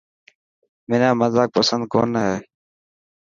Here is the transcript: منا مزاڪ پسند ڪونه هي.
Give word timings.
منا 0.89 1.09
مزاڪ 1.21 1.49
پسند 1.57 1.83
ڪونه 1.93 2.19
هي. 2.27 2.37